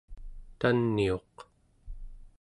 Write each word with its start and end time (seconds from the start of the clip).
taniuq 0.59 1.35